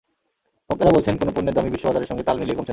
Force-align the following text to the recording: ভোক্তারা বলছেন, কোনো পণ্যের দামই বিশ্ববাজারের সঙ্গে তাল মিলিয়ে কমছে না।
ভোক্তারা 0.67 0.91
বলছেন, 0.95 1.13
কোনো 1.21 1.31
পণ্যের 1.35 1.55
দামই 1.57 1.73
বিশ্ববাজারের 1.75 2.09
সঙ্গে 2.09 2.25
তাল 2.27 2.35
মিলিয়ে 2.41 2.57
কমছে 2.57 2.69
না। 2.69 2.69